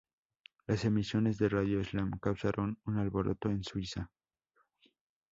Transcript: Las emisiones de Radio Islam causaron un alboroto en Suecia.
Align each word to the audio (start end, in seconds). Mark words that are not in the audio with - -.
Las 0.65 0.83
emisiones 0.83 1.37
de 1.37 1.47
Radio 1.47 1.79
Islam 1.79 2.09
causaron 2.19 2.79
un 2.85 2.97
alboroto 2.97 3.49
en 3.51 3.63
Suecia. 3.63 4.09